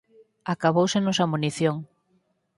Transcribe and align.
Acabóusenos 0.53 1.17
a 1.19 1.29
munición. 1.31 1.75